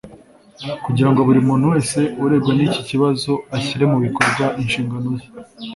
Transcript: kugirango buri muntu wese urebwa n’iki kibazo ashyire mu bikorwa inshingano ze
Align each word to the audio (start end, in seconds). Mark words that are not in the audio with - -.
kugirango 0.85 1.19
buri 1.27 1.39
muntu 1.47 1.65
wese 1.73 1.99
urebwa 2.23 2.51
n’iki 2.57 2.81
kibazo 2.89 3.31
ashyire 3.57 3.85
mu 3.91 3.97
bikorwa 4.05 4.45
inshingano 4.61 5.09
ze 5.19 5.27